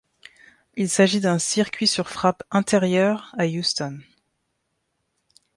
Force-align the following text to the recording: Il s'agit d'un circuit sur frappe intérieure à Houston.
Il 0.77 0.89
s'agit 0.89 1.19
d'un 1.19 1.37
circuit 1.37 1.85
sur 1.85 2.09
frappe 2.09 2.41
intérieure 2.49 3.35
à 3.37 3.45
Houston. 3.45 3.99